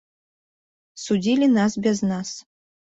Судзілі 1.05 1.53
нас 1.61 1.71
без 1.87 2.05
нас. 2.11 2.29